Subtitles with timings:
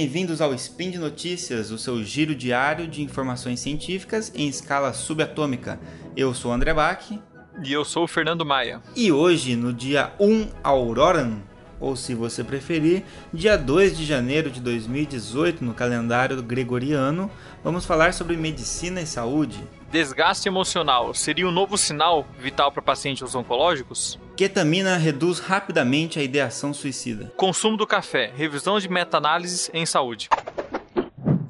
[0.00, 5.78] bem-vindos ao Spin de Notícias, o seu giro diário de informações científicas em escala subatômica.
[6.16, 7.20] Eu sou o André Bach.
[7.62, 8.80] E eu sou o Fernando Maia.
[8.96, 11.42] E hoje, no dia 1 Auroran,
[11.78, 17.30] ou se você preferir, dia 2 de janeiro de 2018, no calendário gregoriano,
[17.62, 19.62] vamos falar sobre medicina e saúde.
[19.92, 24.18] Desgaste emocional seria um novo sinal vital para pacientes oncológicos?
[24.40, 27.30] Ketamina reduz rapidamente a ideação suicida.
[27.36, 30.30] Consumo do café, revisão de meta-análises em saúde.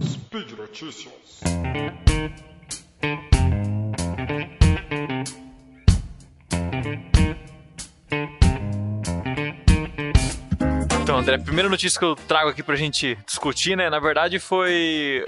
[0.03, 1.13] Speed Notícias.
[11.01, 14.41] Então, André, a primeira notícia que eu trago aqui pra gente discutir, né, na verdade
[14.41, 15.25] foi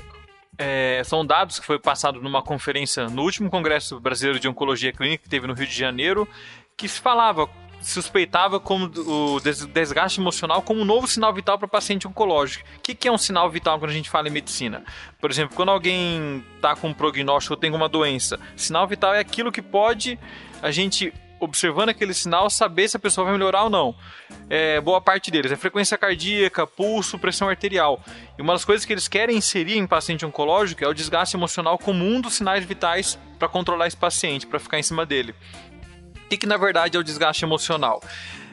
[0.58, 5.24] é, são dados que foi passado numa conferência no último Congresso Brasileiro de Oncologia Clínica
[5.24, 6.28] que teve no Rio de Janeiro,
[6.76, 7.48] que se falava,
[7.80, 12.66] suspeitava como o desgaste emocional como um novo sinal vital para paciente oncológico.
[12.76, 14.84] O que, que, é um sinal vital quando a gente fala em medicina?
[15.20, 19.18] Por exemplo, quando alguém está com um prognóstico ou tem uma doença, sinal vital é
[19.18, 20.18] aquilo que pode
[20.62, 21.12] a gente
[21.44, 23.94] observando aquele sinal, saber se a pessoa vai melhorar ou não.
[24.48, 28.00] É, boa parte deles é frequência cardíaca, pulso, pressão arterial.
[28.38, 31.76] E uma das coisas que eles querem inserir em paciente oncológico é o desgaste emocional
[31.78, 35.34] como um dos sinais vitais para controlar esse paciente, para ficar em cima dele.
[36.32, 38.02] Que, que na verdade é o desgaste emocional?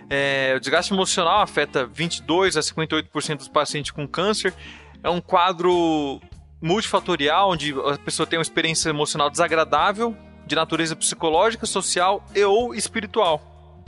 [0.09, 4.53] É, o desgaste emocional afeta 22 a 58% dos pacientes com câncer.
[5.01, 6.19] É um quadro
[6.61, 10.13] multifatorial, onde a pessoa tem uma experiência emocional desagradável,
[10.45, 13.41] de natureza psicológica, social e ou espiritual.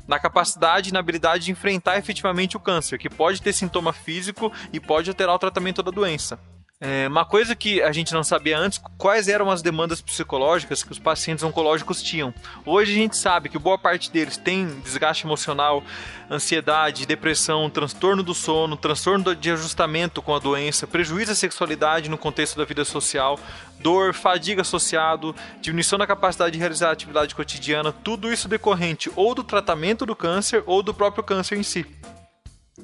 [0.08, 4.54] Na capacidade e na habilidade de enfrentar efetivamente o câncer, que pode ter sintoma físico
[4.72, 6.40] e pode alterar o tratamento da doença.
[6.84, 10.92] É, uma coisa que a gente não sabia antes, quais eram as demandas psicológicas que
[10.92, 12.34] os pacientes oncológicos tinham.
[12.66, 15.84] Hoje a gente sabe que boa parte deles tem desgaste emocional,
[16.28, 22.18] ansiedade, depressão, transtorno do sono, transtorno de ajustamento com a doença, prejuízo à sexualidade no
[22.18, 23.40] contexto da vida social,
[23.80, 29.36] dor, fadiga associado, diminuição da capacidade de realizar a atividade cotidiana, tudo isso decorrente ou
[29.36, 31.86] do tratamento do câncer ou do próprio câncer em si.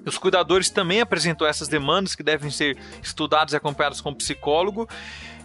[0.06, 4.88] Os cuidadores também apresentou essas demandas que devem ser estudadas e acompanhadas com o psicólogo.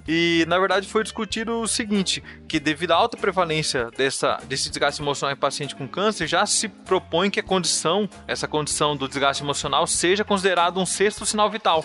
[0.06, 5.00] E na verdade foi discutido o seguinte: que devido à alta prevalência dessa, desse desgaste
[5.00, 9.42] emocional em paciente com câncer, já se propõe que a condição, essa condição do desgaste
[9.42, 11.84] emocional, seja considerado um sexto sinal vital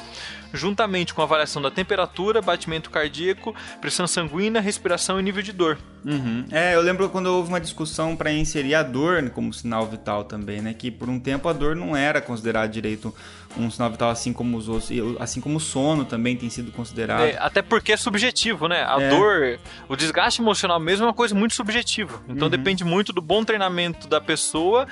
[0.53, 5.77] juntamente com a avaliação da temperatura, batimento cardíaco, pressão sanguínea, respiração e nível de dor.
[6.05, 6.45] Uhum.
[6.51, 10.61] É, eu lembro quando houve uma discussão para inserir a dor como sinal vital também,
[10.61, 10.73] né?
[10.73, 13.13] Que por um tempo a dor não era considerada direito
[13.57, 17.23] um sinal vital assim como os outros, assim como o sono também tem sido considerado.
[17.23, 18.85] É, até porque subjetivo, né?
[18.87, 19.09] A é.
[19.09, 19.59] dor,
[19.89, 22.21] o desgaste emocional mesmo é uma coisa muito subjetiva.
[22.27, 22.49] Então uhum.
[22.49, 24.87] depende muito do bom treinamento da pessoa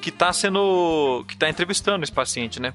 [0.00, 2.72] que está sendo, que está entrevistando esse paciente, né?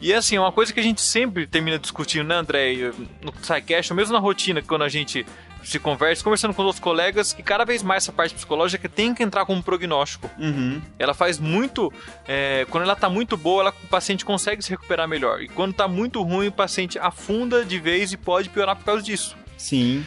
[0.00, 2.92] E assim, é uma coisa que a gente sempre termina discutindo, né, André?
[3.22, 5.26] No SciCast, ou mesmo na rotina, quando a gente
[5.62, 9.22] se conversa, conversando com outros colegas, que cada vez mais essa parte psicológica tem que
[9.22, 10.30] entrar como prognóstico.
[10.38, 10.80] Uhum.
[10.98, 11.92] Ela faz muito.
[12.26, 15.42] É, quando ela tá muito boa, ela, o paciente consegue se recuperar melhor.
[15.42, 19.02] E quando tá muito ruim, o paciente afunda de vez e pode piorar por causa
[19.02, 19.36] disso.
[19.56, 20.04] Sim.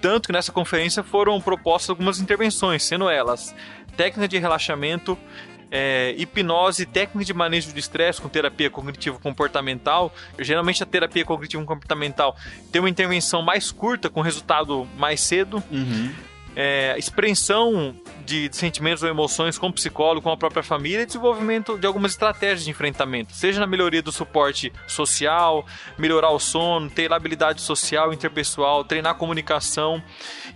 [0.00, 3.54] Tanto que nessa conferência foram propostas algumas intervenções, sendo elas
[3.96, 5.18] técnica de relaxamento,
[5.70, 10.14] é, hipnose, técnica de manejo de estresse com terapia cognitivo-comportamental.
[10.38, 12.36] Geralmente a terapia cognitivo-comportamental
[12.70, 15.62] tem uma intervenção mais curta, com resultado mais cedo.
[15.70, 16.12] Uhum.
[16.56, 17.94] É, expressão
[18.24, 22.12] de sentimentos ou emoções com o psicólogo, com a própria família e desenvolvimento de algumas
[22.12, 25.64] estratégias de enfrentamento, seja na melhoria do suporte social,
[25.98, 30.02] melhorar o sono, ter habilidade social, interpessoal, treinar comunicação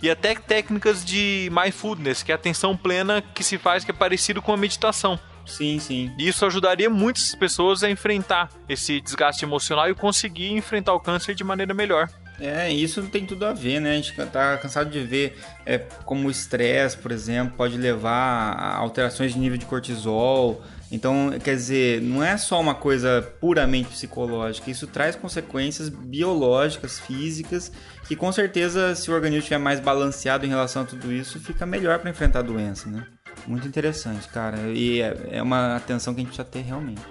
[0.01, 3.93] e até técnicas de mindfulness, que é a atenção plena que se faz que é
[3.93, 5.19] parecido com a meditação.
[5.45, 6.11] Sim, sim.
[6.17, 11.35] E isso ajudaria muitas pessoas a enfrentar esse desgaste emocional e conseguir enfrentar o câncer
[11.35, 12.09] de maneira melhor.
[12.41, 13.91] É, isso tem tudo a ver, né?
[13.91, 18.75] A gente tá cansado de ver é, como o estresse, por exemplo, pode levar a
[18.77, 20.63] alterações de nível de cortisol.
[20.91, 27.71] Então, quer dizer, não é só uma coisa puramente psicológica, isso traz consequências biológicas, físicas,
[28.07, 31.65] que com certeza, se o organismo estiver mais balanceado em relação a tudo isso, fica
[31.65, 33.05] melhor para enfrentar a doença, né?
[33.47, 34.57] Muito interessante, cara.
[34.73, 37.01] E é, é uma atenção que a gente precisa ter realmente.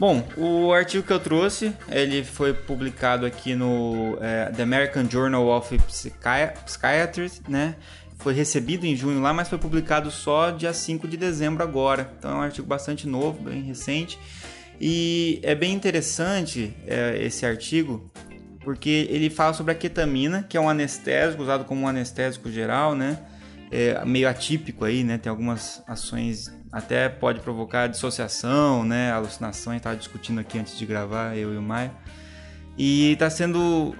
[0.00, 5.46] Bom, o artigo que eu trouxe, ele foi publicado aqui no é, The American Journal
[5.46, 7.76] of Psychiatry, né?
[8.16, 12.10] Foi recebido em junho lá, mas foi publicado só dia 5 de dezembro agora.
[12.18, 14.18] Então é um artigo bastante novo, bem recente.
[14.80, 18.10] E é bem interessante é, esse artigo,
[18.60, 22.94] porque ele fala sobre a ketamina, que é um anestésico, usado como um anestésico geral,
[22.94, 23.18] né?
[23.70, 25.18] É meio atípico aí, né?
[25.18, 30.78] Tem algumas ações até pode provocar dissociação, né, alucinação, a gente estava discutindo aqui antes
[30.78, 31.92] de gravar, eu e o Maia.
[32.78, 33.94] E está sendo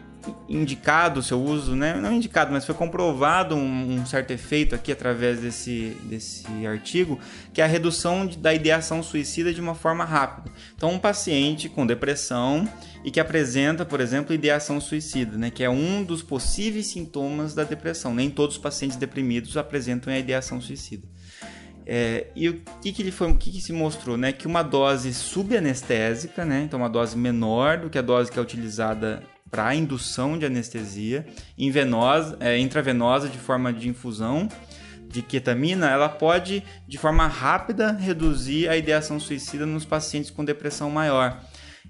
[0.49, 1.95] indicado o seu uso, né?
[1.95, 7.19] não indicado, mas foi comprovado um, um, certo efeito aqui através desse, desse artigo,
[7.53, 10.51] que é a redução de, da ideação suicida de uma forma rápida.
[10.77, 12.69] Então, um paciente com depressão
[13.05, 15.51] e que apresenta, por exemplo, ideação suicida, né?
[15.51, 18.15] que é um dos possíveis sintomas da depressão.
[18.15, 21.07] Nem todos os pacientes deprimidos apresentam a ideação suicida.
[21.93, 24.31] É, e o que, que ele foi, o que, que se mostrou, né?
[24.31, 26.63] Que uma dose subanestésica, né?
[26.65, 31.27] Então uma dose menor do que a dose que é utilizada para indução de anestesia
[31.59, 34.49] invenosa, é, intravenosa de forma de infusão
[35.09, 40.89] de ketamina, ela pode de forma rápida reduzir a ideação suicida nos pacientes com depressão
[40.91, 41.43] maior.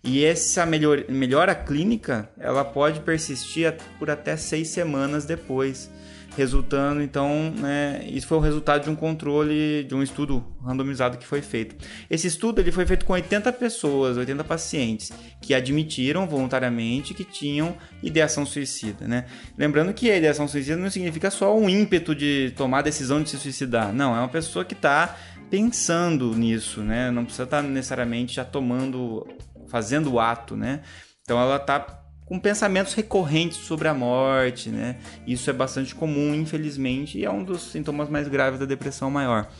[0.02, 5.90] E essa melhor, melhora clínica, ela pode persistir por até seis semanas depois
[6.36, 11.26] resultando então, né, isso foi o resultado de um controle, de um estudo randomizado que
[11.26, 11.74] foi feito.
[12.08, 17.76] Esse estudo ele foi feito com 80 pessoas, 80 pacientes, que admitiram voluntariamente que tinham
[18.02, 19.26] ideação suicida, né?
[19.56, 23.30] Lembrando que a ideação suicida não significa só um ímpeto de tomar a decisão de
[23.30, 25.16] se suicidar, não, é uma pessoa que está
[25.50, 27.10] pensando nisso, né?
[27.10, 29.26] Não precisa estar tá necessariamente já tomando,
[29.68, 30.80] fazendo o ato, né?
[31.22, 31.99] Então ela está
[32.30, 34.94] com pensamentos recorrentes sobre a morte, né?
[35.26, 39.50] Isso é bastante comum, infelizmente, e é um dos sintomas mais graves da depressão maior.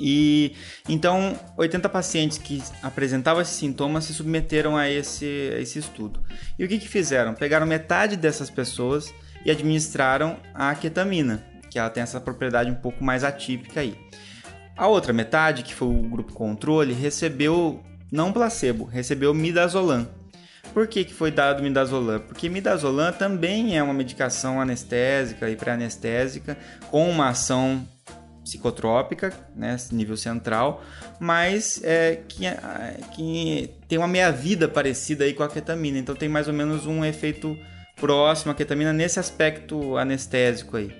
[0.00, 0.54] E
[0.88, 6.24] então, 80 pacientes que apresentavam esses sintomas se submeteram a esse, a esse estudo.
[6.58, 7.34] E o que, que fizeram?
[7.34, 9.12] Pegaram metade dessas pessoas
[9.44, 13.94] e administraram a ketamina, que ela tem essa propriedade um pouco mais atípica aí.
[14.74, 20.08] A outra metade, que foi o grupo controle, recebeu não placebo, recebeu midazolam,
[20.74, 22.18] por que, que foi dado midazolam?
[22.20, 26.58] Porque midazolam também é uma medicação anestésica e pré-anestésica
[26.90, 27.86] com uma ação
[28.42, 30.84] psicotrópica, né, nível central,
[31.18, 36.28] mas é, que, é, que tem uma meia-vida parecida aí com a ketamina, então tem
[36.28, 37.56] mais ou menos um efeito
[37.96, 40.92] próximo à ketamina nesse aspecto anestésico aí.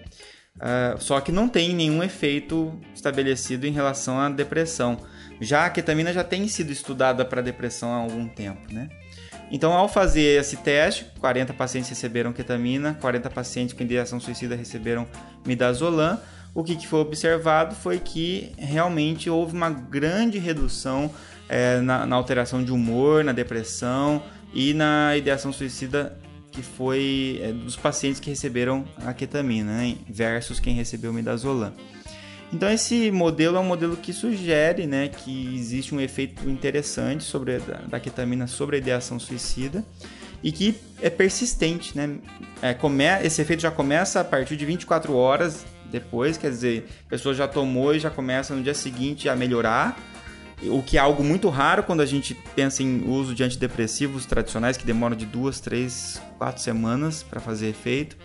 [0.56, 4.96] Uh, só que não tem nenhum efeito estabelecido em relação à depressão.
[5.40, 8.88] Já a ketamina já tem sido estudada para depressão há algum tempo, né?
[9.50, 15.06] Então, ao fazer esse teste, 40 pacientes receberam ketamina, 40 pacientes com ideação suicida receberam
[15.46, 16.18] midazolam.
[16.54, 21.10] O que, que foi observado foi que realmente houve uma grande redução
[21.48, 26.16] é, na, na, alteração de humor, na depressão e na ideação suicida
[26.50, 31.72] que foi é, dos pacientes que receberam a ketamina, né, versus quem recebeu midazolam.
[32.52, 37.56] Então esse modelo é um modelo que sugere né, que existe um efeito interessante sobre
[37.56, 37.58] a,
[37.88, 39.84] da ketamina sobre a ideação suicida
[40.42, 41.96] e que é persistente.
[41.96, 42.18] Né?
[42.62, 47.10] É, come, esse efeito já começa a partir de 24 horas depois, quer dizer, a
[47.10, 49.96] pessoa já tomou e já começa no dia seguinte a melhorar,
[50.62, 54.76] o que é algo muito raro quando a gente pensa em uso de antidepressivos tradicionais
[54.76, 58.16] que demoram de duas, três, quatro semanas para fazer efeito.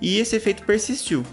[0.00, 1.24] E esse efeito persistiu.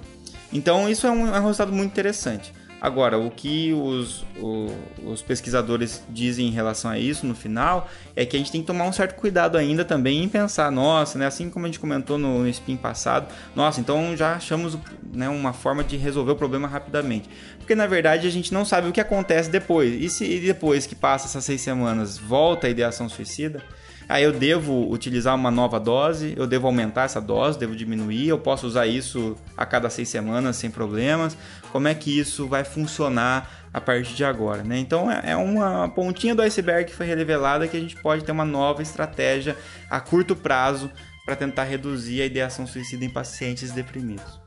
[0.54, 2.54] Então isso é um, é um resultado muito interessante.
[2.84, 4.68] Agora, o que os, o,
[5.06, 8.68] os pesquisadores dizem em relação a isso no final é que a gente tem que
[8.68, 12.18] tomar um certo cuidado ainda também em pensar, nossa, né, assim como a gente comentou
[12.18, 14.78] no, no spin passado, nossa, então já achamos
[15.14, 17.30] né, uma forma de resolver o problema rapidamente.
[17.58, 19.94] Porque na verdade a gente não sabe o que acontece depois.
[19.94, 23.64] E se depois que passa essas seis semanas volta a ideação suicida?
[24.08, 28.38] Ah, eu devo utilizar uma nova dose, eu devo aumentar essa dose, devo diminuir, eu
[28.38, 31.38] posso usar isso a cada seis semanas sem problemas.
[31.72, 34.78] Como é que isso vai funcionar a partir de agora, né?
[34.78, 38.32] Então é, é uma pontinha do iceberg que foi revelada que a gente pode ter
[38.32, 39.58] uma nova estratégia
[39.90, 40.92] a curto prazo
[41.26, 44.42] para tentar reduzir a ideação suicida em pacientes deprimidos.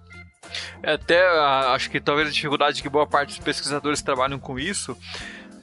[0.82, 1.26] É, até
[1.75, 4.96] acho que talvez a dificuldade que boa parte dos pesquisadores trabalham com isso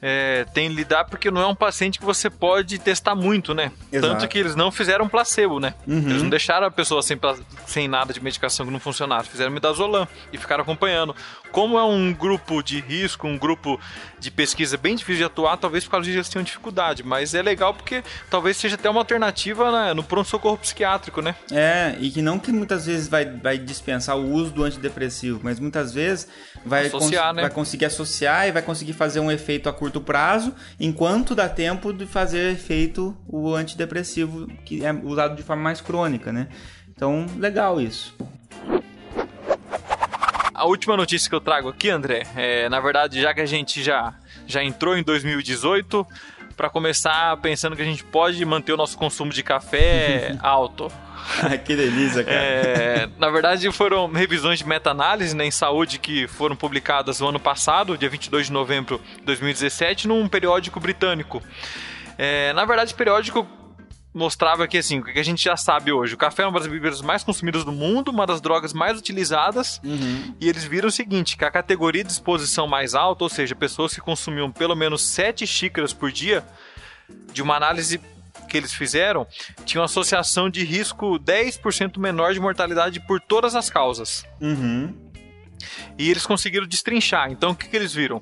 [0.06, 3.72] é, tem que lidar porque não é um paciente que você pode testar muito, né?
[3.90, 4.12] Exato.
[4.12, 5.72] Tanto que eles não fizeram placebo, né?
[5.86, 6.10] Uhum.
[6.10, 7.18] Eles não deixaram a pessoa sem,
[7.66, 9.30] sem nada de medicação que não funcionasse.
[9.30, 11.16] Fizeram midazolam e ficaram acompanhando.
[11.50, 13.80] Como é um grupo de risco, um grupo
[14.18, 17.02] de pesquisa bem difícil de atuar, talvez por causa disso eles tenham dificuldade.
[17.02, 21.34] Mas é legal porque talvez seja até uma alternativa né, no pronto-socorro psiquiátrico, né?
[21.50, 25.58] É, e que não que muitas vezes vai, vai dispensar o uso do antidepressivo, mas
[25.58, 26.28] muitas vezes
[26.62, 27.42] vai, associar, cons né?
[27.42, 31.48] vai conseguir associar e vai conseguir fazer um efeito a curto curto prazo, enquanto dá
[31.48, 36.48] tempo de fazer efeito o antidepressivo que é usado de forma mais crônica, né?
[36.88, 38.16] Então, legal isso.
[40.52, 43.82] A última notícia que eu trago aqui, André, é, na verdade, já que a gente
[43.82, 44.14] já,
[44.46, 46.06] já entrou em 2018,
[46.56, 50.90] para começar pensando que a gente pode manter o nosso consumo de café alto.
[51.64, 52.36] Que delícia, cara.
[52.36, 57.40] É, na verdade, foram revisões de meta-análise né, em saúde que foram publicadas no ano
[57.40, 61.42] passado, dia 22 de novembro de 2017, num periódico britânico.
[62.18, 63.46] É, na verdade, esse periódico
[64.12, 66.68] mostrava que, assim, o que a gente já sabe hoje, o café é uma das
[66.68, 70.32] bebidas mais consumidas do mundo, uma das drogas mais utilizadas, Uhum.
[70.40, 73.92] e eles viram o seguinte, que a categoria de exposição mais alta, ou seja, pessoas
[73.92, 76.44] que consumiam pelo menos 7 xícaras por dia,
[77.32, 78.00] de uma análise
[78.48, 79.26] que eles fizeram,
[79.64, 84.24] tinha uma associação de risco 10% menor de mortalidade por todas as causas.
[84.40, 84.94] Uhum.
[85.98, 87.30] E eles conseguiram destrinchar.
[87.30, 88.20] Então, o que, que eles viram?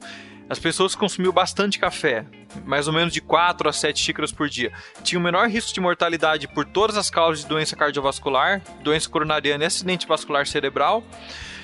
[0.48, 2.26] As pessoas consumiam bastante café,
[2.66, 5.80] mais ou menos de 4 a 7 xícaras por dia, tinham o menor risco de
[5.80, 11.02] mortalidade por todas as causas de doença cardiovascular, doença coronariana e acidente vascular cerebral,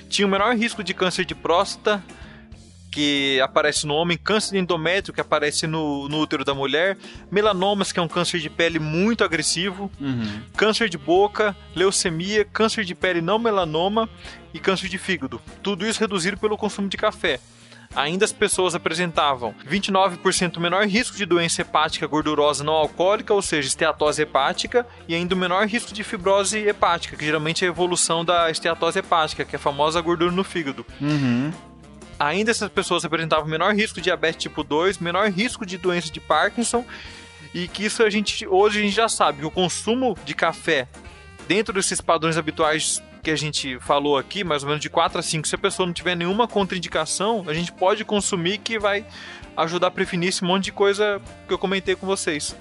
[0.08, 2.02] tinham o menor risco de câncer de próstata,
[2.98, 6.98] que aparece no homem, câncer de endométrio, que aparece no, no útero da mulher,
[7.30, 10.40] melanomas, que é um câncer de pele muito agressivo, Uhum.
[10.56, 14.08] câncer de boca, leucemia, câncer de pele não melanoma
[14.52, 15.40] e câncer de fígado.
[15.62, 17.38] Tudo isso reduzido pelo consumo de café.
[17.94, 23.68] Ainda as pessoas apresentavam 29% menor risco de doença hepática gordurosa não alcoólica, ou seja,
[23.68, 28.24] esteatose hepática, e ainda o menor risco de fibrose hepática, que geralmente é a evolução
[28.24, 30.84] da esteatose hepática, que é a famosa gordura no fígado.
[31.00, 31.50] Uhum.
[32.18, 36.20] Ainda essas pessoas apresentavam menor risco de diabetes tipo 2, menor risco de doença de
[36.20, 36.84] Parkinson,
[37.54, 40.88] e que isso a gente hoje a gente já sabe o consumo de café
[41.46, 45.22] dentro desses padrões habituais que a gente falou aqui, mais ou menos de 4 a
[45.22, 49.04] 5, se a pessoa não tiver nenhuma contraindicação, a gente pode consumir que vai
[49.56, 52.56] ajudar a prevenir esse monte de coisa que eu comentei com vocês.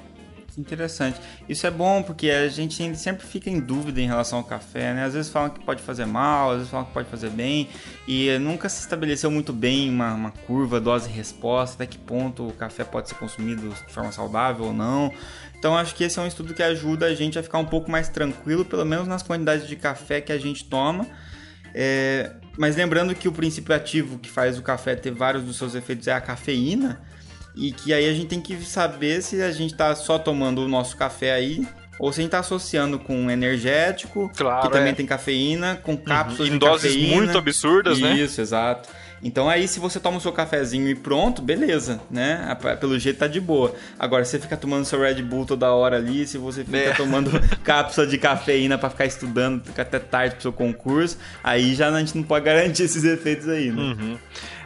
[0.58, 1.22] Interessante.
[1.48, 5.06] Isso é bom porque a gente sempre fica em dúvida em relação ao café, né?
[5.06, 7.70] Às vezes falam que pode fazer mal, às vezes falam que pode fazer bem,
[8.08, 12.84] e nunca se estabeleceu muito bem uma, uma curva dose-resposta, até que ponto o café
[12.84, 15.14] pode ser consumido de forma saudável ou não.
[15.60, 17.92] Então acho que esse é um estudo que ajuda a gente a ficar um pouco
[17.92, 21.06] mais tranquilo, pelo menos nas quantidades de café que a gente toma.
[21.74, 25.76] É, mas lembrando que o princípio ativo que faz o café ter vários dos seus
[25.76, 27.00] efeitos é a cafeína,
[27.58, 30.68] e que aí a gente tem que saber se a gente está só tomando o
[30.68, 31.68] nosso café aí,
[32.00, 34.96] ou se a gente está associando com energético, Claro, que também é.
[34.96, 37.16] tem cafeína, com cápsulas em de doses cafeína.
[37.16, 38.14] muito absurdas, né?
[38.16, 38.88] Isso, exato.
[39.24, 42.56] Então aí se você toma o seu cafezinho e pronto, beleza, né?
[42.80, 43.74] Pelo jeito tá de boa.
[43.98, 46.94] Agora, se você fica tomando seu Red Bull toda hora ali, se você fica É.
[46.94, 47.32] tomando
[47.66, 52.00] cápsula de cafeína pra ficar estudando, fica até tarde pro seu concurso, aí já a
[52.00, 53.82] gente não pode garantir esses efeitos aí, né?
[53.82, 54.18] Uhum.